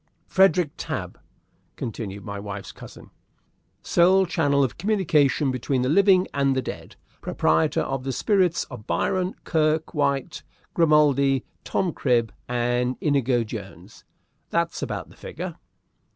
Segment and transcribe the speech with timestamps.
[0.25, 1.19] "Frederick Tabb,"
[1.75, 3.11] continued my wife's cousin,
[3.83, 6.95] "sole channel of communication between the living and the dead.
[7.21, 10.41] Proprietor of the spirits of Byron, Kirke White,
[10.73, 14.03] Grimaldi, Tom Cribb, and Inigo Jones.
[14.49, 15.57] That's about the figure!"